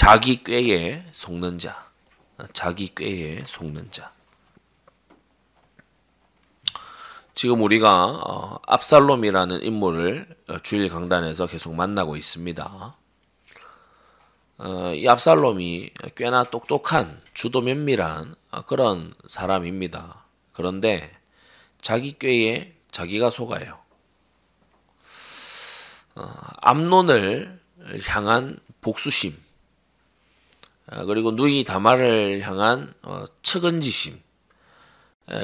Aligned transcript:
자기 0.00 0.42
꾀에 0.42 1.04
속는 1.12 1.58
자. 1.58 1.90
자기 2.54 2.94
꾀에 2.94 3.44
속는 3.46 3.90
자. 3.90 4.10
지금 7.34 7.60
우리가 7.60 8.06
어, 8.06 8.58
압살롬이라는 8.66 9.62
인물을 9.62 10.26
어, 10.48 10.58
주일 10.60 10.88
강단에서 10.88 11.48
계속 11.48 11.74
만나고 11.74 12.16
있습니다. 12.16 12.96
어, 14.56 14.94
이 14.94 15.06
압살롬이 15.06 15.90
꽤나 16.16 16.44
똑똑한 16.44 17.20
주도 17.34 17.60
면밀한 17.60 18.36
그런 18.66 19.12
사람입니다. 19.26 20.24
그런데 20.54 21.14
자기 21.76 22.18
꾀에 22.18 22.72
자기가 22.90 23.28
속아요. 23.28 23.78
암론을 26.62 27.60
향한 28.06 28.58
복수심, 28.80 29.36
그리고 31.06 31.30
누이 31.30 31.64
다말을 31.64 32.42
향한 32.42 32.92
측은지심, 33.42 34.20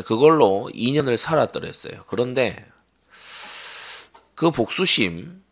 그걸로 0.04 0.68
2년을 0.74 1.16
살았더랬어요. 1.16 2.04
그런데 2.08 2.66
그 4.34 4.50
복수심, 4.50 5.42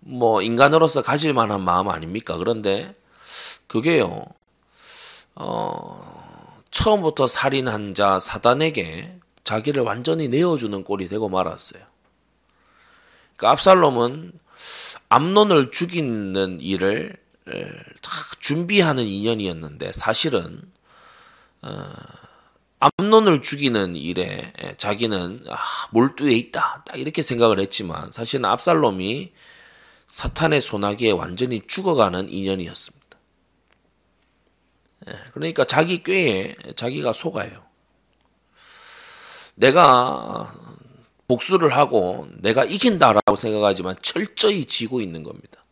뭐 0.00 0.40
인간으로서 0.42 1.02
가질 1.02 1.34
만한 1.34 1.62
마음 1.62 1.88
아닙니까? 1.88 2.36
그런데 2.36 2.94
그게요, 3.66 4.24
어, 5.34 6.62
처음부터 6.70 7.26
살인한 7.26 7.94
자 7.94 8.18
사단에게 8.18 9.18
자기를 9.44 9.82
완전히 9.82 10.28
내어주는 10.28 10.82
꼴이 10.84 11.08
되고 11.08 11.28
말았어요. 11.28 11.82
그러니까 13.36 13.52
압살롬은 13.52 14.32
암론을 15.08 15.70
죽이는 15.70 16.60
일을 16.60 17.16
다 18.02 18.10
준비하는 18.40 19.06
인연이었는데 19.06 19.92
사실은 19.92 20.62
어, 21.62 21.92
암론을 22.80 23.42
죽이는 23.42 23.96
일에 23.96 24.52
자기는 24.78 25.44
아, 25.48 25.56
몰두해 25.90 26.32
있다. 26.34 26.84
딱 26.86 26.98
이렇게 26.98 27.22
생각을 27.22 27.60
했지만 27.60 28.10
사실은 28.10 28.46
압살롬이 28.46 29.32
사탄의 30.08 30.60
소나기에 30.60 31.12
완전히 31.12 31.62
죽어가는 31.66 32.30
인연이었습니다. 32.30 33.00
그러니까 35.32 35.64
자기 35.64 36.02
꾀에 36.02 36.56
자기가 36.76 37.12
속아요. 37.12 37.64
내가 39.56 40.54
복수를 41.28 41.76
하고 41.76 42.26
내가 42.38 42.64
이긴다라고 42.64 43.36
생각하지만 43.36 43.96
철저히 44.02 44.64
지고 44.64 45.00
있는 45.00 45.22
겁니다. 45.22 45.64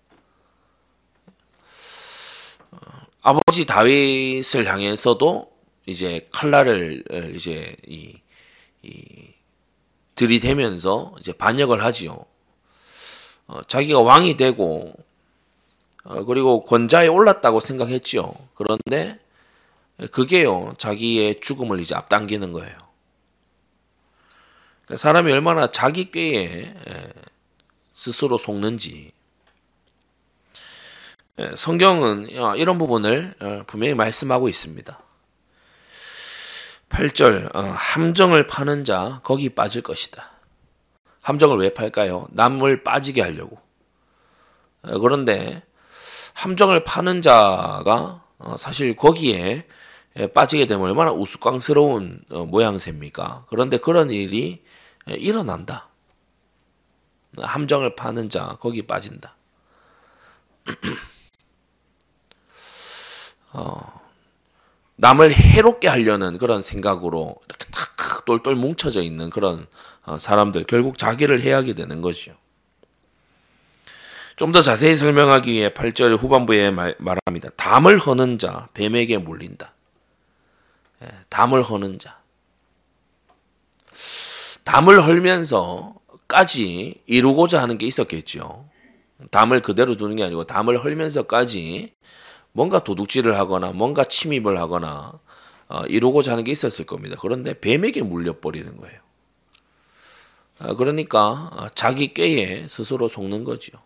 어, 2.71 2.79
아버지 3.21 3.67
다윗을 3.67 4.67
향해서도 4.67 5.51
이제 5.87 6.29
칼날을 6.33 7.05
어, 7.11 7.17
이제 7.35 7.75
이, 7.87 8.15
이 8.83 9.33
들이대면서 10.15 11.15
이제 11.19 11.33
반역을 11.33 11.83
하지요. 11.83 12.25
어, 13.47 13.63
자기가 13.63 14.01
왕이 14.01 14.37
되고 14.37 14.95
어, 16.05 16.25
그리고 16.25 16.65
권자에 16.65 17.09
올랐다고 17.09 17.61
생각했지요. 17.61 18.33
그런데 18.55 19.19
그게요 20.13 20.75
자기의 20.79 21.41
죽음을 21.41 21.81
이제 21.81 21.95
앞당기는 21.95 22.53
거예요. 22.53 22.77
그러니까 24.85 24.97
사람이 24.97 25.33
얼마나 25.33 25.67
자기 25.67 26.11
꾀에 26.11 26.73
스스로 27.95 28.39
속는지 28.39 29.11
성경은 31.54 32.28
이런 32.56 32.78
부분을 32.78 33.34
분명히 33.66 33.94
말씀하고 33.94 34.49
있습니다. 34.49 34.99
8절 36.88 37.54
어, 37.54 37.60
함정을 37.60 38.47
파는 38.47 38.84
자 38.84 39.21
거기 39.22 39.50
빠질 39.50 39.82
것이다. 39.82 40.31
함정을 41.22 41.59
왜 41.59 41.75
팔까요? 41.75 42.27
남을 42.31 42.82
빠지게 42.82 43.22
하려고. 43.22 43.59
어, 44.82 44.98
그런데 44.98 45.62
함정을 46.34 46.84
파는 46.84 47.22
자가 47.22 48.25
어, 48.38 48.56
사실 48.56 48.97
거기에 48.97 49.66
빠지게 50.34 50.66
되면 50.66 50.84
얼마나 50.84 51.12
우스꽝스러운 51.12 52.25
모양새입니까? 52.28 53.47
그런데 53.48 53.78
그런 53.78 54.10
일이 54.10 54.65
일어난다. 55.06 55.88
함정을 57.37 57.94
파는 57.94 58.28
자 58.28 58.56
거기 58.59 58.82
빠진다. 58.82 59.37
어, 63.59 64.01
남을 64.97 65.33
해롭게 65.33 65.89
하려는 65.89 66.39
그런 66.39 66.61
생각으로 66.61 67.37
이렇게 67.49 67.67
탁 67.73 68.25
똘똘 68.25 68.55
뭉쳐져 68.55 69.03
있는 69.03 69.31
그런 69.31 69.67
어, 70.05 70.17
사람들 70.19 70.65
결국 70.65 70.97
자기를 70.99 71.41
해하게 71.43 71.75
되는 71.75 72.01
것이요. 72.01 72.35
좀 74.37 74.53
더 74.53 74.63
자세히 74.63 74.95
설명하기 74.97 75.51
위해 75.51 75.71
8절 75.71 76.17
후반부에 76.17 76.71
말, 76.71 76.95
말합니다. 76.99 77.51
담을 77.57 77.99
허는 77.99 78.39
자 78.39 78.69
뱀에게 78.75 79.19
물린다. 79.19 79.73
예, 81.03 81.09
담을 81.29 81.65
허는 81.65 81.99
자. 81.99 82.19
담을 84.63 85.05
헐면서까지 85.05 87.03
이루고자 87.07 87.61
하는 87.61 87.79
게 87.79 87.87
있었겠죠. 87.87 88.69
담을 89.33 89.61
그대로 89.61 89.97
두는 89.97 90.15
게 90.15 90.23
아니고 90.23 90.45
담을 90.45 90.85
헐면서까지 90.85 91.93
뭔가 92.53 92.82
도둑질을 92.82 93.36
하거나 93.36 93.72
뭔가 93.72 94.04
침입을 94.04 94.59
하거나 94.59 95.19
어, 95.69 95.82
이루고자 95.84 96.32
하는 96.32 96.44
게 96.44 96.53
있었을 96.53 96.86
겁니다. 96.86 97.16
그런데 97.20 97.59
뱀에게 97.59 98.03
물려버리는 98.03 98.76
거예요. 98.76 99.00
어, 100.60 100.75
그러니까 100.75 101.50
어, 101.53 101.69
자기 101.75 102.14
꾀에 102.14 102.66
스스로 102.69 103.09
속는 103.09 103.44
거지요. 103.44 103.78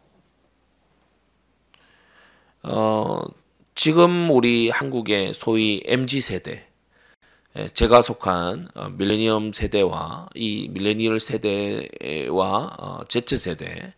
어, 2.62 3.20
지금 3.74 4.30
우리 4.30 4.70
한국의 4.70 5.34
소위 5.34 5.82
MZ 5.84 6.20
세대, 6.20 6.68
예, 7.56 7.68
제가 7.68 8.00
속한 8.00 8.68
어, 8.74 8.88
밀레니엄 8.90 9.52
세대와 9.52 10.28
이 10.34 10.68
밀레니얼 10.70 11.20
세대와 11.20 12.76
어, 12.78 13.00
Z 13.08 13.36
세대, 13.36 13.92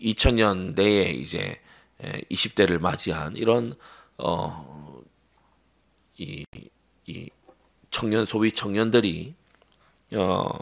2000년 0.00 0.68
예, 0.68 0.82
내에 0.82 1.10
이제 1.10 1.60
20대를 2.00 2.78
맞이한 2.78 3.36
이런 3.36 3.76
어, 4.18 5.02
이, 6.16 6.44
이 7.06 7.30
청년 7.90 8.24
소위 8.24 8.52
청년들이 8.52 9.34
어, 10.14 10.58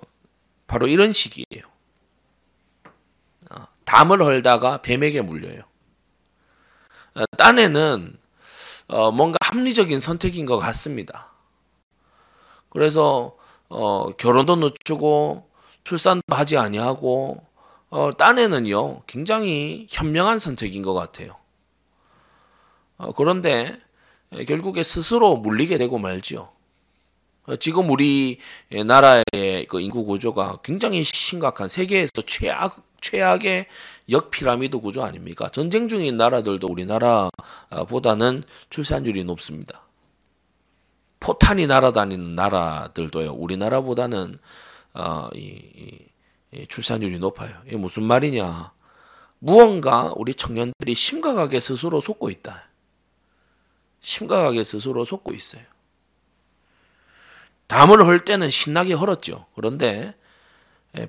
바로 0.66 0.86
이런 0.86 1.12
시기예요. 1.12 1.62
어, 3.50 3.64
담을 3.84 4.22
헐다가 4.22 4.82
뱀에게 4.82 5.22
물려요. 5.22 5.62
어, 7.14 7.24
딴에는 7.36 8.18
어, 8.88 9.10
뭔가 9.10 9.38
합리적인 9.42 10.00
선택인 10.00 10.46
것 10.46 10.58
같습니다. 10.58 11.32
그래서 12.68 13.36
어, 13.68 14.12
결혼도 14.12 14.56
늦추고 14.56 15.50
출산도 15.84 16.22
하지 16.30 16.56
아니하고 16.56 17.45
어, 17.88 18.16
딴에는요, 18.16 19.02
굉장히 19.06 19.86
현명한 19.90 20.38
선택인 20.38 20.82
것 20.82 20.94
같아요. 20.94 21.36
어, 22.98 23.12
그런데 23.12 23.78
결국에 24.46 24.82
스스로 24.82 25.36
물리게 25.36 25.78
되고 25.78 25.98
말죠. 25.98 26.52
어, 27.44 27.56
지금 27.56 27.90
우리 27.90 28.38
나라의 28.70 29.66
그 29.68 29.80
인구 29.80 30.04
구조가 30.04 30.58
굉장히 30.64 31.04
심각한 31.04 31.68
세계에서 31.68 32.22
최악 32.26 32.84
최악의 33.00 33.66
역피라미드 34.10 34.78
구조 34.78 35.04
아닙니까? 35.04 35.48
전쟁 35.50 35.86
중인 35.86 36.16
나라들도 36.16 36.66
우리나라보다는 36.66 38.42
출산율이 38.70 39.22
높습니다. 39.24 39.82
포탄이 41.20 41.66
날아다니는 41.66 42.34
나라들도요. 42.34 43.32
우리나라보다는 43.32 44.36
어, 44.94 45.28
이, 45.34 45.40
이 45.40 45.98
출산율이 46.68 47.18
높아요. 47.18 47.60
이게 47.66 47.76
무슨 47.76 48.04
말이냐? 48.04 48.72
무언가 49.38 50.12
우리 50.16 50.34
청년들이 50.34 50.94
심각하게 50.94 51.60
스스로 51.60 52.00
속고 52.00 52.30
있다. 52.30 52.68
심각하게 54.00 54.64
스스로 54.64 55.04
속고 55.04 55.34
있어요. 55.34 55.62
담을 57.66 58.04
헐 58.04 58.24
때는 58.24 58.48
신나게 58.48 58.94
헐었죠. 58.94 59.46
그런데 59.54 60.14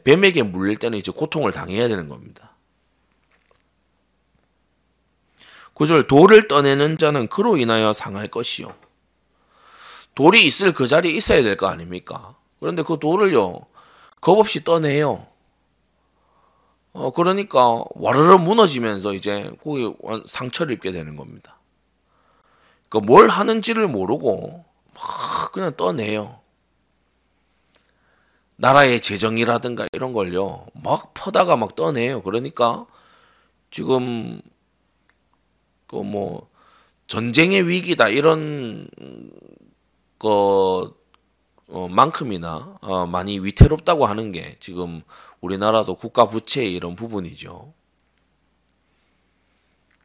뱀에게 0.04 0.44
물릴 0.44 0.78
때는 0.78 0.98
이제 0.98 1.12
고통을 1.12 1.52
당해야 1.52 1.88
되는 1.88 2.10
겁니다. 2.10 2.52
구절 5.74 6.08
돌을 6.08 6.48
떠내는 6.48 6.98
자는 6.98 7.28
그로 7.28 7.58
인하여 7.58 7.94
상할 7.94 8.28
것이요. 8.28 8.76
돌이 10.16 10.44
있을 10.46 10.74
그 10.74 10.88
자리에 10.88 11.12
있어야 11.12 11.44
될 11.44 11.56
거 11.56 11.68
아닙니까? 11.68 12.36
그런데 12.60 12.82
그 12.82 12.98
돌을요, 13.00 13.62
겁 14.22 14.40
없이 14.40 14.64
떠내요. 14.64 15.28
어, 16.94 17.12
그러니까 17.12 17.84
와르르 17.92 18.38
무너지면서 18.38 19.14
이제 19.14 19.52
거기 19.64 19.94
상처를 20.28 20.74
입게 20.74 20.92
되는 20.92 21.16
겁니다. 21.16 21.60
그러니까 22.90 23.12
뭘 23.12 23.28
하는지를 23.30 23.88
모르고 23.88 24.66
막 24.94 25.52
그냥 25.52 25.76
떠내요. 25.76 26.40
나라의 28.56 29.02
재정이라든가 29.02 29.88
이런 29.94 30.14
걸요, 30.14 30.66
막 30.74 31.14
퍼다가 31.14 31.56
막 31.56 31.76
떠내요. 31.76 32.24
그러니까 32.24 32.88
지금 33.70 34.42
그 35.88 35.98
뭐 35.98 36.50
전쟁의 37.08 37.68
위기다 37.68 38.10
이런 38.10 38.90
거 40.20 40.94
어, 41.68 41.88
만큼이나 41.90 42.78
어, 42.82 43.06
많이 43.06 43.40
위태롭다고 43.40 44.06
하는 44.06 44.32
게 44.32 44.56
지금 44.60 45.02
우리나라도 45.42 45.96
국가 45.96 46.26
부채의 46.26 46.74
이런 46.74 46.96
부분이죠. 46.96 47.74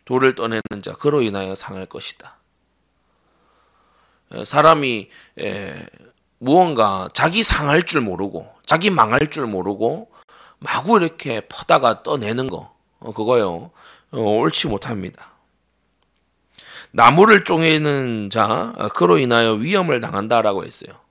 돌을 0.05 0.35
떠내는 0.35 0.63
자 0.83 0.93
그로 0.95 1.23
인하여 1.23 1.55
상할 1.55 1.87
것이다. 1.87 2.37
사람이 4.45 5.11
에, 5.39 5.87
무언가 6.39 7.09
자기 7.13 7.43
상할 7.43 7.85
줄 7.85 8.01
모르고 8.01 8.53
자기 8.67 8.91
망할 8.91 9.29
줄 9.31 9.47
모르고 9.47 10.11
마구 10.59 10.97
이렇게 10.97 11.43
퍼다가 11.49 12.03
떠내는 12.03 12.49
거 12.49 12.75
어, 12.99 13.13
그거요 13.13 13.71
어, 14.11 14.19
옳지 14.19 14.69
못합니다. 14.69 15.33
나무를 16.91 17.45
쪼개는 17.45 18.31
자 18.31 18.73
어, 18.77 18.89
그로 18.89 19.19
인하여 19.19 19.53
위험을 19.53 20.01
당한다라고 20.01 20.65
했어요. 20.65 21.02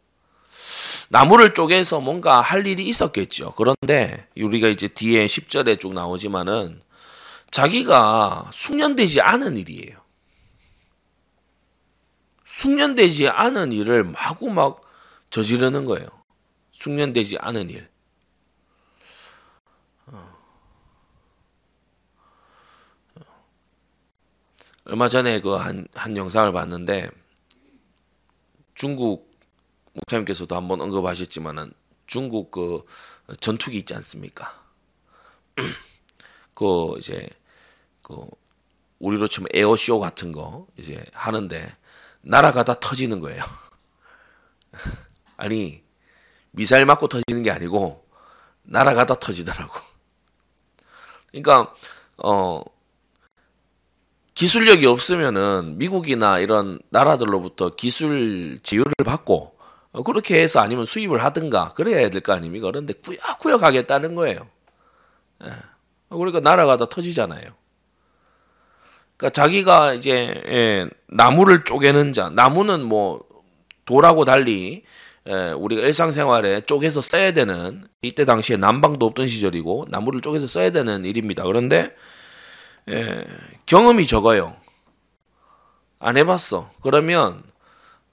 나무를 1.11 1.53
쪼개서 1.53 1.99
뭔가 1.99 2.39
할 2.39 2.65
일이 2.65 2.85
있었겠죠. 2.85 3.51
그런데 3.57 4.29
우리가 4.37 4.69
이제 4.69 4.87
뒤에 4.87 5.25
10절에 5.25 5.77
쭉 5.77 5.93
나오지만은 5.93 6.81
자기가 7.51 8.49
숙련되지 8.53 9.19
않은 9.19 9.57
일이에요. 9.57 9.99
숙련되지 12.45 13.27
않은 13.27 13.73
일을 13.73 14.05
마구 14.05 14.49
막 14.51 14.81
저지르는 15.29 15.83
거예요. 15.83 16.07
숙련되지 16.71 17.39
않은 17.39 17.69
일. 17.69 17.89
어. 20.05 20.33
얼마 24.85 25.09
전에 25.09 25.41
그 25.41 25.55
한, 25.55 25.85
한 25.93 26.15
영상을 26.15 26.49
봤는데 26.53 27.09
중국 28.75 29.30
목사님께서도 29.93 30.55
한번 30.55 30.81
언급하셨지만은 30.81 31.73
중국 32.07 32.51
그 32.51 32.83
전투기 33.39 33.77
있지 33.79 33.93
않습니까? 33.95 34.61
그 36.55 36.95
이제 36.97 37.27
그 38.01 38.25
우리로 38.99 39.27
치면 39.27 39.49
에어쇼 39.53 39.99
같은 39.99 40.31
거 40.31 40.67
이제 40.77 41.03
하는데 41.13 41.75
날아가다 42.21 42.79
터지는 42.79 43.19
거예요. 43.19 43.43
아니 45.37 45.83
미사일 46.51 46.85
맞고 46.85 47.07
터지는 47.07 47.43
게 47.43 47.51
아니고 47.51 48.05
날아가다 48.63 49.19
터지더라고. 49.19 49.73
그러니까 51.31 51.73
어 52.17 52.61
기술력이 54.33 54.85
없으면은 54.85 55.77
미국이나 55.77 56.39
이런 56.39 56.79
나라들로부터 56.89 57.75
기술 57.75 58.59
제휴를 58.63 58.93
받고 59.05 59.35
어, 59.35 59.60
그렇게 60.05 60.41
해서 60.41 60.59
아니면 60.61 60.85
수입을 60.85 61.23
하든가 61.23 61.73
그래야 61.73 62.09
될 62.09 62.21
거 62.21 62.33
아닙니까? 62.33 62.67
그런데 62.67 62.93
꾸역꾸역 62.93 63.63
하겠다는 63.63 64.15
거예요. 64.15 64.47
예. 65.45 65.49
그러니까 66.09 66.39
날아가다 66.39 66.87
터지잖아요. 66.87 67.41
그러니까 69.17 69.29
자기가 69.33 69.93
이제 69.93 70.41
예, 70.47 70.89
나무를 71.07 71.63
쪼개는 71.63 72.13
자, 72.13 72.29
나무는 72.29 72.83
뭐 72.83 73.23
돌하고 73.85 74.25
달리 74.25 74.83
예, 75.29 75.51
우리가 75.51 75.81
일상생활에 75.83 76.61
쪼개서 76.61 77.01
써야 77.01 77.31
되는 77.31 77.87
이때 78.01 78.25
당시에 78.25 78.57
난방도 78.57 79.05
없던 79.07 79.27
시절이고 79.27 79.85
나무를 79.89 80.21
쪼개서 80.21 80.47
써야 80.47 80.71
되는 80.71 81.05
일입니다. 81.05 81.43
그런데 81.43 81.93
예, 82.89 83.25
경험이 83.67 84.07
적어요. 84.07 84.55
안 85.99 86.17
해봤어. 86.17 86.71
그러면 86.81 87.43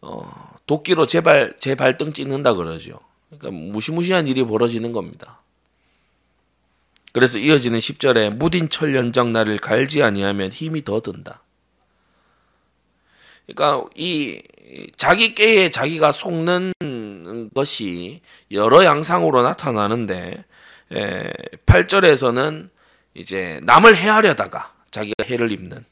어, 0.03 0.23
도끼로 0.69 1.07
제발 1.07 1.55
제 1.59 1.75
발등 1.75 2.13
찍는다 2.13 2.55
그러죠. 2.55 3.01
그러니까 3.31 3.51
무시무시한 3.51 4.29
일이 4.29 4.45
벌어지는 4.45 4.93
겁니다. 4.93 5.41
그래서 7.13 7.39
이어지는 7.39 7.79
10절에 7.81 8.35
무딘 8.35 8.69
철 8.69 8.95
연장 8.95 9.33
나를 9.33 9.59
갈지 9.59 10.03
아니하면 10.03 10.53
힘이 10.53 10.85
더 10.85 11.01
든다. 11.01 11.43
그러니까 13.47 13.89
이 13.97 14.43
자기 14.97 15.35
깨에 15.35 15.71
자기가 15.71 16.13
속는 16.13 16.75
것이 17.55 18.21
여러 18.51 18.85
양상으로 18.85 19.43
나타나는데 19.43 20.45
8절에서는 21.65 22.69
이제 23.15 23.59
남을 23.63 23.97
해하려다가 23.97 24.75
자기가 24.91 25.25
해를 25.25 25.51
입는 25.51 25.83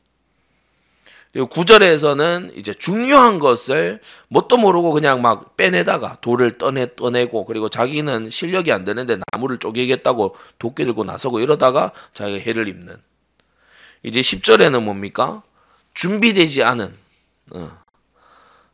그리고 1.36 1.48
구절에서는 1.48 2.52
이제 2.56 2.72
중요한 2.72 3.38
것을 3.38 4.00
뭣도 4.28 4.56
모르고 4.56 4.92
그냥 4.92 5.20
막 5.20 5.54
빼내다가 5.58 6.16
돌을 6.22 6.56
떠내 6.56 6.96
떠내고 6.96 7.44
그리고 7.44 7.68
자기는 7.68 8.30
실력이 8.30 8.72
안 8.72 8.86
되는데 8.86 9.18
나무를 9.30 9.58
쪼개겠다고 9.58 10.34
도끼 10.58 10.86
들고 10.86 11.04
나서고 11.04 11.40
이러다가 11.40 11.92
자기가 12.14 12.38
해를 12.38 12.68
입는. 12.68 12.96
이제 14.02 14.20
10절에는 14.20 14.82
뭡니까? 14.82 15.42
준비되지 15.92 16.62
않은 16.62 16.96
어, 17.50 17.70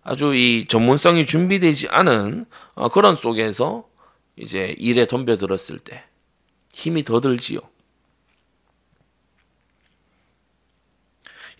아주 0.04 0.32
이 0.36 0.66
전문성이 0.68 1.26
준비되지 1.26 1.88
않은 1.88 2.46
어, 2.74 2.88
그런 2.90 3.16
속에서 3.16 3.88
이제 4.36 4.76
일에 4.78 5.06
덤벼들었을 5.06 5.80
때 5.80 6.04
힘이 6.72 7.02
더 7.02 7.20
들지요. 7.20 7.58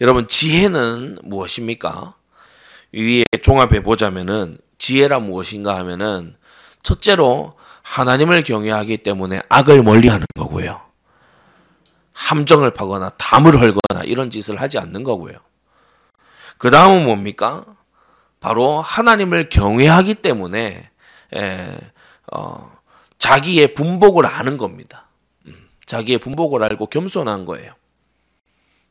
여러분 0.00 0.27
지혜는 0.27 1.19
무엇입니까? 1.23 2.15
위에 2.93 3.25
종합해 3.43 3.83
보자면은 3.83 4.59
지혜라 4.79 5.21
무엇인가 5.21 5.77
하면은 5.79 6.37
첫째로 6.83 7.55
하나님을 7.83 8.43
경외하기 8.43 8.99
때문에 8.99 9.43
악을 9.49 9.82
멀리하는 9.82 10.27
거고요. 10.37 10.81
함정을 12.13 12.72
파거나 12.72 13.11
담을 13.11 13.61
헐거나 13.61 14.05
이런 14.05 14.31
짓을 14.31 14.61
하지 14.61 14.79
않는 14.79 15.03
거고요. 15.03 15.34
그 16.58 16.70
다음은 16.70 17.05
뭡니까? 17.05 17.65
바로 18.41 18.81
하나님을 18.81 19.49
경외하기 19.49 20.17
때문에 20.17 20.91
에, 21.34 21.79
어, 22.32 22.72
자기의 23.19 23.75
분복을 23.75 24.27
아는 24.27 24.58
겁니다. 24.58 25.06
음, 25.46 25.69
자기의 25.87 26.19
분복을 26.19 26.63
알고 26.63 26.87
겸손한 26.87 27.44
거예요. 27.44 27.72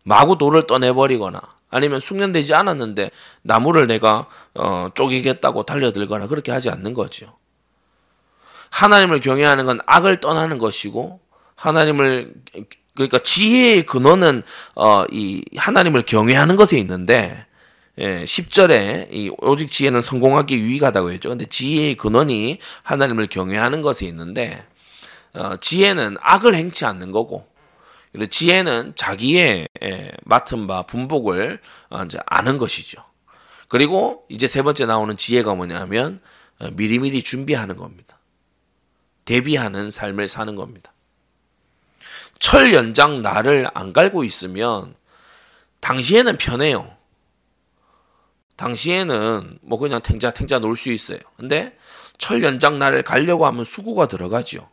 마구 0.04 0.38
돌을 0.38 0.68
떠내버리거나 0.68 1.42
아니면 1.70 2.00
숙련되지 2.00 2.54
않았는데 2.54 3.12
나무를 3.42 3.88
내가 3.88 4.28
어, 4.54 4.90
쪼개겠다고 4.94 5.64
달려들거나 5.64 6.28
그렇게 6.28 6.52
하지 6.52 6.70
않는 6.70 6.94
거죠. 6.94 7.38
하나님을 8.70 9.22
경외하는 9.22 9.66
건 9.66 9.80
악을 9.86 10.20
떠나는 10.20 10.58
것이고 10.58 11.20
하나님을 11.56 12.34
그러니까 12.94 13.20
지혜의 13.20 13.86
근원은 13.86 14.44
어, 14.76 15.06
이 15.12 15.44
하나님을 15.56 16.04
경외하는 16.04 16.56
것에 16.56 16.78
있는데 16.80 17.46
예, 17.98 18.24
10절에 18.24 19.10
이 19.12 19.32
오직 19.40 19.70
지혜는 19.70 20.02
성공하기 20.02 20.56
유익하다고 20.56 21.12
했죠. 21.12 21.30
근데 21.30 21.46
지혜의 21.46 21.96
근원이 21.96 22.60
하나님을 22.84 23.28
경외하는 23.28 23.82
것에 23.82 24.06
있는데 24.08 24.66
어, 25.34 25.56
지혜는 25.58 26.18
악을 26.20 26.56
행치 26.56 26.86
않는 26.86 27.12
거고 27.12 27.51
지혜는 28.30 28.94
자기의 28.96 29.68
맡은 30.24 30.68
바 30.68 30.84
분복을 30.84 31.60
어, 31.90 32.04
이제 32.04 32.20
아는 32.26 32.58
것이죠. 32.58 33.04
그리고 33.68 34.26
이제 34.28 34.48
세 34.48 34.62
번째 34.62 34.86
나오는 34.86 35.16
지혜가 35.16 35.56
뭐냐면 35.56 36.20
어, 36.60 36.70
미리미리 36.74 37.24
준비하는 37.24 37.78
겁니다. 37.78 38.20
대비하는 39.26 39.92
삶을 39.92 40.28
사는 40.28 40.56
겁니다. 40.56 40.94
철 42.38 42.74
연장 42.74 43.22
나를 43.22 43.70
안 43.74 43.94
갈고 43.94 44.24
있으면 44.24 44.96
당시에는 45.80 46.38
편해요. 46.38 46.96
당시에는 48.58 49.60
뭐 49.62 49.80
그냥 49.80 50.02
탱자 50.02 50.32
탱자 50.32 50.60
놀 50.60 50.76
수 50.76 50.92
있어요. 50.92 51.20
근데 51.38 51.78
철 52.18 52.44
연장 52.44 52.78
나를 52.78 53.04
가려고 53.04 53.46
하면 53.46 53.64
수고가 53.64 54.08
들어가죠. 54.08 54.70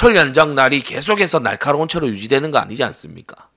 철 0.00 0.16
연장 0.16 0.54
날이 0.54 0.80
계속해서 0.80 1.40
날카로운 1.40 1.86
채로 1.86 2.08
유지되는 2.08 2.50
거 2.50 2.56
아니지 2.56 2.82
않습니까? 2.84 3.50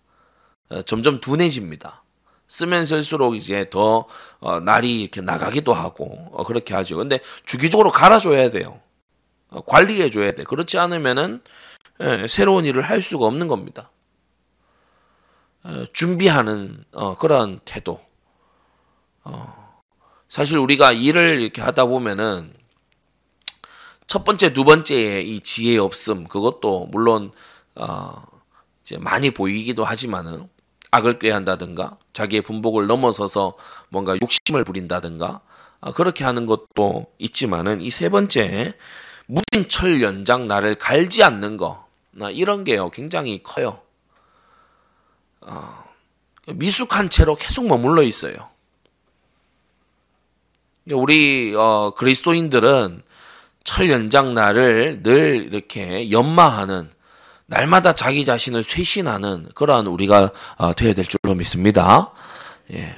어, 0.68 0.82
점점 0.82 1.22
둔해집니다. 1.22 2.04
쓰면 2.50 2.84
쓸수록 2.84 3.38
이제 3.38 3.70
더 3.70 4.08
어, 4.42 4.60
날이 4.60 5.04
이렇게 5.04 5.22
나가기도 5.22 5.72
하고 5.72 6.28
어, 6.34 6.44
그렇게 6.44 6.74
하죠. 6.74 6.98
근데 6.98 7.22
주기적으로 7.46 7.94
갈아줘야 7.94 8.50
돼요. 8.50 8.82
어, 9.52 9.62
관리해 9.62 10.10
줘야 10.10 10.34
돼. 10.34 10.44
그렇지 10.44 10.78
않으면은 10.80 11.42
예, 12.02 12.28
새로운 12.28 12.66
일을 12.66 12.82
할 12.82 13.02
수가 13.02 13.26
없는 13.26 13.48
겁니다. 13.48 13.90
어, 15.64 15.86
준비하는 15.94 16.84
어, 16.92 17.16
그런 17.16 17.62
태도. 17.64 18.02
어, 19.24 19.82
사실 20.28 20.58
우리가 20.58 20.92
일을 20.92 21.40
이렇게 21.40 21.62
하다 21.62 21.86
보면은 21.86 22.54
첫 24.14 24.24
번째, 24.26 24.54
두 24.54 24.64
번째의 24.64 25.28
이 25.28 25.40
지혜 25.40 25.80
없음 25.80 26.28
그것도 26.28 26.90
물론 26.92 27.32
어, 27.74 28.24
이제 28.84 28.96
많이 29.00 29.32
보이기도 29.32 29.84
하지만은 29.84 30.48
악을 30.92 31.18
꾀한다든가 31.18 31.98
자기의 32.14 32.44
분복을 32.44 32.86
넘어서서 32.86 33.54
뭔가 33.90 34.16
욕심을 34.22 34.66
부린다든가 34.66 35.42
아, 35.82 35.92
그렇게 35.94 36.24
하는 36.26 36.46
것도 36.46 37.08
있지만은 37.18 37.82
이 37.82 37.90
세 37.90 38.10
번째 38.10 38.76
무딘 39.26 39.68
철 39.68 40.04
연장 40.04 40.48
나를 40.48 40.76
갈지 40.76 41.24
않는 41.24 41.58
거 41.58 41.88
이런 42.34 42.64
게요 42.64 42.92
굉장히 42.92 43.42
커요. 43.42 43.82
어, 45.42 45.86
미숙한 46.54 47.10
채로 47.10 47.36
계속 47.36 47.66
머물러 47.66 48.04
있어요. 48.04 48.52
우리 50.92 51.56
어, 51.56 51.96
그리스도인들은 51.98 53.02
철 53.64 53.90
연장 53.90 54.34
날을 54.34 55.04
늘 55.04 55.48
이렇게 55.52 56.12
연마하는 56.12 56.90
날마다 57.46 57.94
자기 57.94 58.26
자신을 58.26 58.64
쇄신하는 58.64 59.50
그러한 59.56 59.88
우리가 59.88 60.32
어, 60.58 60.74
되어야 60.74 60.94
될 60.94 61.06
줄로 61.06 61.36
믿습니다. 61.36 62.12
예. 62.72 62.96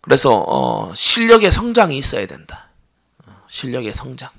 그래서 0.00 0.44
어, 0.46 0.94
실력의 0.94 1.50
성장이 1.50 1.96
있어야 1.98 2.26
된다. 2.26 2.68
어, 3.26 3.32
실력의 3.46 3.92
성장. 3.92 4.30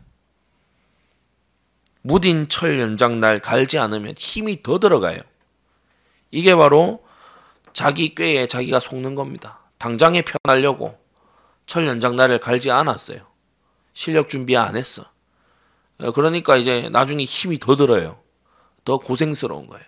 무딘 2.02 2.48
철 2.48 2.80
연장 2.80 3.20
날 3.20 3.40
갈지 3.40 3.78
않으면 3.78 4.16
힘이 4.18 4.64
더 4.64 4.80
들어가요. 4.80 5.22
이게 6.32 6.56
바로 6.56 7.04
자기 7.74 8.16
꾀에 8.16 8.48
자기가 8.48 8.80
속는 8.80 9.16
겁니다. 9.16 9.60
당장에 9.78 10.24
편하려고 10.24 10.98
철 11.66 11.86
연장 11.86 12.16
날을 12.16 12.40
갈지 12.40 12.72
않았어요. 12.72 13.29
실력 14.00 14.30
준비 14.30 14.56
안 14.56 14.78
했어. 14.78 15.04
어, 15.98 16.12
그러니까 16.14 16.56
이제 16.56 16.88
나중에 16.90 17.26
힘이 17.26 17.60
더 17.60 17.76
들어요. 17.76 18.18
더 18.86 18.98
고생스러운 18.98 19.68
거예요. 19.68 19.84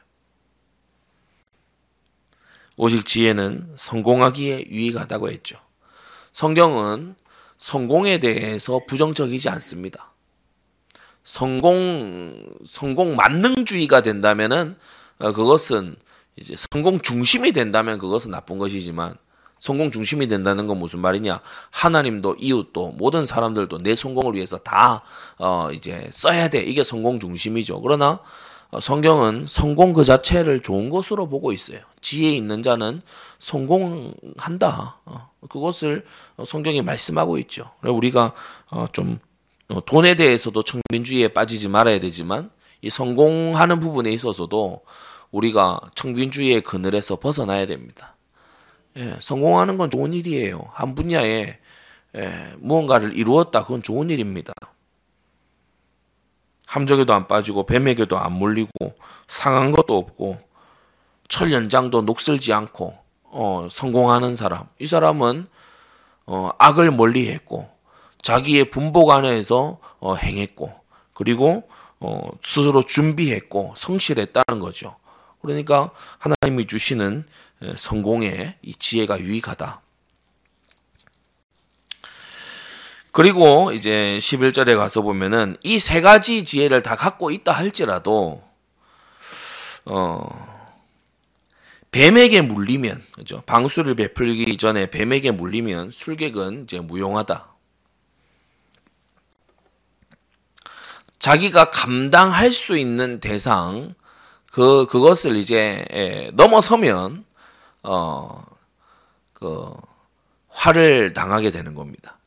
오직 2.76 3.06
지혜는 3.06 3.72
성공하기에 3.78 4.66
유익하다고 4.68 5.32
했죠. 5.32 5.62
성경은 6.34 7.16
성공에 7.58 8.18
대해서 8.18 8.82
부정적이지 8.86 9.48
않습니다. 9.48 10.12
성공, 11.24 12.54
성공 12.66 13.16
만능주의가 13.16 14.02
된다면은 14.02 14.78
어, 15.20 15.32
그것은 15.32 15.96
이제 16.36 16.56
성공 16.58 17.00
중심이 17.00 17.54
된다면 17.54 17.98
그것은 17.98 18.32
나쁜 18.32 18.58
것이지만 18.58 19.18
성공 19.62 19.92
중심이 19.92 20.28
된다는 20.28 20.66
건 20.66 20.80
무슨 20.80 21.00
말이냐? 21.02 21.40
하나님도 21.70 22.38
이웃도 22.40 22.96
모든 22.98 23.28
사람들도 23.28 23.78
내 23.78 23.96
성공을 23.96 24.34
위해서 24.34 24.58
다 24.58 25.04
어, 25.38 25.70
이제 25.72 26.10
써야 26.12 26.48
돼. 26.48 26.64
이게 26.64 26.84
성공 26.84 27.20
중심이죠. 27.20 27.80
그러나 27.82 28.22
어, 28.72 28.80
성경은 28.80 29.46
성공 29.48 29.94
그 29.94 30.04
자체를 30.04 30.64
좋은 30.64 30.90
것으로 30.90 31.30
보고 31.30 31.52
있어요. 31.52 31.80
지혜 32.02 32.32
있는 32.32 32.64
자는 32.64 33.04
성공한다. 33.38 34.98
어, 35.06 35.30
그것을 35.48 36.06
성경이 36.44 36.82
말씀하고 36.82 37.38
있죠. 37.38 37.70
우리가 37.84 38.34
어, 38.72 38.88
좀 38.92 39.20
어, 39.70 39.86
돈에 39.86 40.16
대해서도 40.16 40.64
청빈주의에 40.64 41.28
빠지지 41.28 41.68
말아야 41.68 42.00
되지만 42.00 42.50
이 42.82 42.90
성공하는 42.90 43.80
부분에 43.80 44.12
있어서도 44.12 44.82
우리가 45.30 45.80
청빈주의의 45.94 46.62
그늘에서 46.62 47.18
벗어나야 47.18 47.68
됩니다. 47.68 48.16
예, 48.98 49.16
성공하는 49.20 49.78
건 49.78 49.90
좋은 49.90 50.14
일이에요. 50.14 50.70
한 50.74 50.96
분야에 50.96 51.58
예, 52.16 52.54
무언가를 52.58 53.16
이루었다. 53.16 53.64
그건 53.64 53.82
좋은 53.82 54.10
일입니다. 54.10 54.54
함정에도 56.68 57.14
안 57.14 57.28
빠지고 57.28 57.66
뱀에게도 57.66 58.18
안 58.18 58.34
몰리고 58.34 58.70
상한 59.28 59.72
것도 59.72 59.98
없고 59.98 60.40
철 61.28 61.52
연장도 61.52 62.02
녹슬지 62.02 62.54
않고 62.54 62.98
어, 63.24 63.68
성공하는 63.72 64.36
사람. 64.36 64.66
이 64.80 64.88
사람은 64.88 65.48
어, 66.26 66.50
악을 66.58 66.92
멀리했고 66.92 67.70
자기의 68.22 68.70
분복 68.72 69.12
안에서 69.12 69.80
어, 70.00 70.16
행했고 70.16 70.74
그리고 71.14 71.68
어, 72.00 72.30
스스로 72.42 72.84
준비했고 72.84 73.74
성실했다는 73.76 74.60
거죠. 74.60 74.96
그러니까 75.42 75.92
하나님이 76.20 76.68
주시는 76.68 77.26
성공의 77.78 78.58
이 78.62 78.76
지혜가 78.76 79.20
유익하다. 79.20 79.82
그리고 83.12 83.72
이제 83.74 84.18
11절에 84.20 84.78
가서 84.78 85.02
보면은 85.02 85.58
이 85.64 85.80
세 85.80 86.02
가지 86.02 86.44
지혜를 86.44 86.82
다 86.82 86.96
갖고 86.96 87.30
있다 87.32 87.52
할지라도 87.52 88.42
어 89.86 90.52
뱀에게 91.92 92.42
물리면 92.42 93.04
그죠? 93.12 93.44
방수를 93.46 93.96
베풀기 93.96 94.56
전에 94.58 94.86
뱀에게 94.90 95.32
물리면 95.32 95.92
술객은 95.92 96.64
이제 96.64 96.80
무용하다. 96.80 97.48
자기가 101.20 101.70
감당할 101.70 102.52
수 102.52 102.78
있는 102.78 103.20
대상 103.20 103.94
그 104.52 104.86
그것을 104.88 105.36
이제 105.36 105.86
예, 105.94 106.32
넘어서면 106.34 107.26
어, 107.84 108.44
그, 109.34 109.74
화를 110.50 111.14
당하게 111.14 111.52
되는 111.52 111.74
겁니다. 111.74 112.18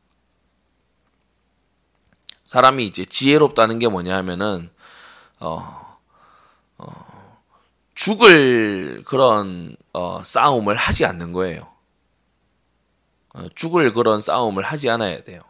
사람이 2.45 2.87
이제 2.87 3.05
지혜롭다는 3.05 3.79
게 3.79 3.89
뭐냐 3.89 4.17
하면은, 4.17 4.71
어, 5.41 5.99
어, 6.79 7.41
죽을 7.95 9.03
그런, 9.05 9.77
어, 9.93 10.23
싸움을 10.23 10.77
하지 10.77 11.05
않는 11.05 11.33
거예요. 11.33 11.73
어, 13.35 13.49
죽을 13.55 13.93
그런 13.93 14.21
싸움을 14.21 14.63
하지 14.63 14.89
않아야 14.91 15.23
돼요. 15.25 15.43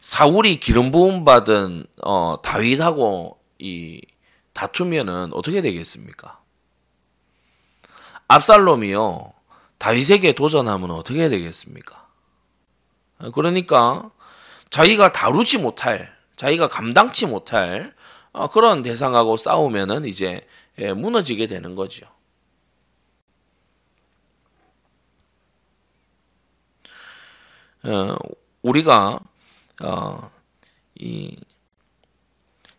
사울이 0.00 0.58
기름 0.60 0.90
부음 0.90 1.24
받은 1.24 1.86
어, 2.02 2.36
다윗하고 2.42 3.38
이 3.58 4.00
다투면은 4.54 5.32
어떻게 5.34 5.62
되겠습니까? 5.62 6.39
압살롬이요. 8.30 9.32
다윗에게 9.78 10.32
도전하면 10.34 10.92
어떻게 10.92 11.28
되겠습니까? 11.28 12.06
그러니까 13.34 14.10
자기가 14.70 15.12
다루지 15.12 15.58
못할, 15.58 16.16
자기가 16.36 16.68
감당치 16.68 17.26
못할 17.26 17.92
어, 18.32 18.48
그런 18.48 18.82
대상하고 18.82 19.36
싸우면은 19.36 20.06
이제 20.06 20.46
예, 20.78 20.92
무너지게 20.92 21.48
되는 21.48 21.74
거죠. 21.74 22.06
어, 27.82 28.14
우리가 28.62 29.18
어, 29.82 30.30
이 30.94 31.36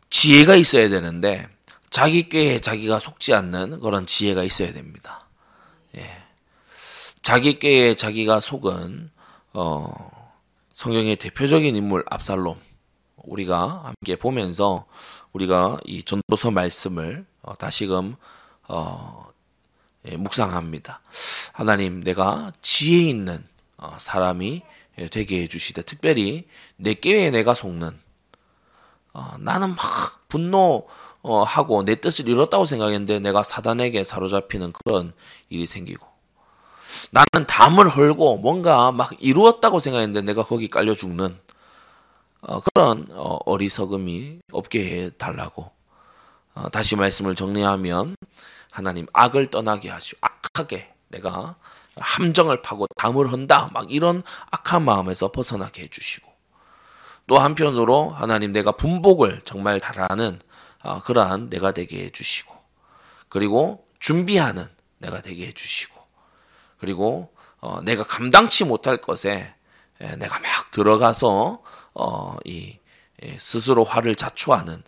지혜가 0.09 0.55
있어야 0.55 0.87
되는데 0.87 1.49
자기 1.89 2.29
꾀에 2.29 2.59
자기가 2.61 2.99
속지 2.99 3.33
않는 3.33 3.81
그런 3.81 4.05
지혜가 4.05 4.43
있어야 4.43 4.71
됩니다. 4.71 5.20
예. 5.97 6.23
자기 7.21 7.59
꾀에 7.59 7.95
자기가 7.95 8.39
속은 8.39 9.11
어, 9.53 10.11
성경의 10.73 11.17
대표적인 11.17 11.75
인물 11.75 12.03
압살롬 12.09 12.59
우리가 13.17 13.83
함께 13.83 14.15
보면서 14.15 14.85
우리가 15.33 15.79
이 15.85 16.03
전도서 16.03 16.51
말씀을 16.51 17.25
어, 17.41 17.55
다시금 17.55 18.15
어, 18.67 19.31
예, 20.05 20.17
묵상합니다. 20.17 21.01
하나님, 21.53 22.03
내가 22.03 22.51
지혜 22.61 23.09
있는 23.09 23.45
어, 23.77 23.95
사람이 23.99 24.63
예, 24.97 25.07
되게 25.07 25.43
해주시되 25.43 25.83
특별히 25.83 26.47
내 26.75 26.93
꾀에 26.93 27.29
내가 27.31 27.53
속는 27.53 27.99
어, 29.13 29.35
나는 29.39 29.69
막 29.75 30.27
분노 30.27 30.87
어, 31.23 31.43
하고 31.43 31.83
내 31.83 31.95
뜻을 31.95 32.27
이뤘다고 32.27 32.65
생각했는데 32.65 33.19
내가 33.19 33.43
사단에게 33.43 34.03
사로잡히는 34.03 34.73
그런 34.73 35.13
일이 35.49 35.67
생기고. 35.67 36.05
나는 37.11 37.47
담을 37.47 37.89
헐고 37.89 38.37
뭔가 38.37 38.91
막 38.91 39.11
이루었다고 39.19 39.79
생각했는데 39.79 40.21
내가 40.21 40.45
거기 40.45 40.67
깔려 40.67 40.93
죽는 40.93 41.37
어, 42.41 42.59
그런 42.59 43.07
어, 43.11 43.37
어리석음이 43.45 44.39
없게 44.51 45.03
해 45.03 45.09
달라고. 45.11 45.71
어, 46.55 46.69
다시 46.69 46.95
말씀을 46.95 47.35
정리하면 47.35 48.15
하나님 48.71 49.05
악을 49.13 49.51
떠나게 49.51 49.89
하시오. 49.89 50.17
악하게 50.21 50.91
내가 51.09 51.55
함정을 51.97 52.61
파고 52.61 52.87
담을 52.95 53.31
헌다. 53.31 53.69
막 53.73 53.91
이런 53.91 54.23
악한 54.49 54.83
마음에서 54.83 55.31
벗어나게 55.31 55.83
해주시고. 55.83 56.31
또 57.27 57.37
한편으로 57.37 58.09
하나님 58.09 58.51
내가 58.51 58.71
분복을 58.71 59.41
정말 59.45 59.79
잘하는 59.79 60.39
어, 60.39 60.50
그러한 61.03 61.49
내가 61.49 61.71
되게 61.71 62.05
해주시고 62.05 62.55
그리고 63.29 63.85
준비하는 63.99 64.67
내가 64.97 65.21
되게 65.21 65.47
해주시고 65.47 65.99
그리고 66.79 67.31
어, 67.59 67.81
내가 67.83 68.03
감당치 68.03 68.65
못할 68.65 69.01
것에 69.01 69.53
에, 70.01 70.15
내가 70.15 70.39
막 70.39 70.71
들어가서 70.71 71.61
어, 71.93 72.35
이 72.43 72.77
에, 73.21 73.37
스스로 73.39 73.83
화를 73.83 74.15
자초하는 74.15 74.81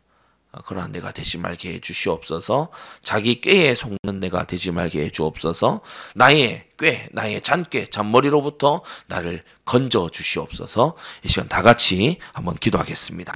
어, 0.52 0.62
그러한 0.64 0.92
내가 0.92 1.12
되지 1.12 1.38
말게 1.38 1.74
해 1.74 1.80
주시옵소서. 1.80 2.70
자기 3.02 3.42
꾀에 3.42 3.76
속는 3.76 4.20
내가 4.20 4.46
되지 4.46 4.72
말게 4.72 5.06
해 5.06 5.10
주옵소서. 5.10 5.82
나의 6.16 6.68
꾀, 6.80 7.08
나의 7.12 7.42
잔꾀, 7.42 7.90
잔머리로부터 7.92 8.82
나를 9.08 9.44
건져 9.66 10.10
주시옵소서. 10.10 10.96
이 11.24 11.28
시간 11.30 11.48
다 11.48 11.62
같이 11.62 12.18
한번 12.34 12.56
기도하겠습니다. 12.56 13.34